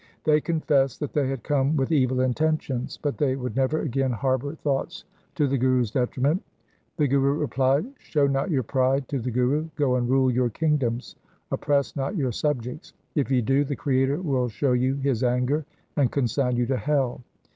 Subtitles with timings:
[0.23, 4.09] They confessed that they had come with evil inten tions, but they would never again
[4.11, 5.03] harbour thoughts
[5.35, 6.43] 288 THE SIKH RELIGION to the Guru's detriment.
[6.97, 9.69] The Guru replied,' Show not your pride to the Guru.
[9.75, 11.15] Go and rule your king doms,
[11.51, 12.93] oppress not your subjects.
[13.13, 17.21] If ye do, the Creator will show you His anger, and consign you to hell.